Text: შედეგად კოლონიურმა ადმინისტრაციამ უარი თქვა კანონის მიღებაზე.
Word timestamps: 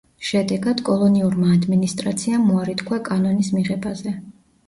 შედეგად 0.27 0.79
კოლონიურმა 0.85 1.49
ადმინისტრაციამ 1.57 2.49
უარი 2.55 2.75
თქვა 2.81 2.99
კანონის 3.09 3.51
მიღებაზე. 3.59 4.15